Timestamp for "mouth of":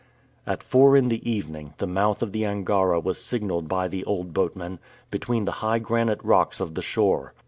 1.85-2.31